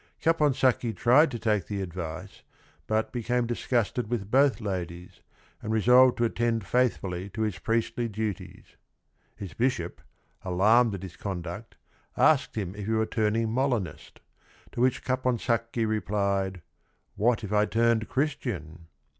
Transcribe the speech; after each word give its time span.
Capon 0.19 0.55
sacchi 0.55 0.93
tried 0.93 1.29
to 1.29 1.37
take 1.37 1.67
the 1.67 1.79
advice 1.79 2.41
but 2.87 3.11
became 3.11 3.45
dis 3.45 3.67
gusted 3.67 4.07
with 4.09 4.31
both 4.31 4.59
ladies, 4.59 5.21
and 5.61 5.71
resolved 5.71 6.17
to 6.17 6.25
attend 6.25 6.65
faithfully 6.65 7.29
to 7.29 7.43
his 7.43 7.59
priestly 7.59 8.07
duties. 8.09 8.77
His 9.35 9.53
bishop, 9.53 10.01
alarmed 10.41 10.95
at 10.95 11.03
his 11.03 11.17
conduct, 11.17 11.75
asked 12.17 12.55
him 12.55 12.73
if 12.73 12.87
he 12.87 12.93
were 12.93 13.05
turning 13.05 13.51
Molinist, 13.53 14.21
to 14.71 14.81
which 14.81 15.03
Caponsacchi 15.03 15.85
replied, 15.85 16.63
"what 17.15 17.43
if 17.43 17.53
I 17.53 17.67
turned 17.67 18.09
Christian?" 18.09 18.87